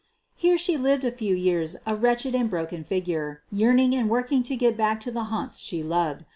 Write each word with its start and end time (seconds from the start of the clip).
Here 0.33 0.57
she 0.57 0.77
lived 0.77 1.05
a 1.05 1.11
few 1.11 1.35
years 1.35 1.75
a 1.85 1.95
wretched 1.95 2.33
and 2.33 2.49
broke* 2.49 2.71
figure, 2.87 3.43
yearning 3.51 3.93
and 3.93 4.09
working 4.09 4.41
to 4.41 4.55
get 4.55 4.75
back 4.75 4.99
to 5.01 5.11
the 5.11 5.25
haunts 5.25 5.59
she 5.59 5.83
loved. 5.83 6.25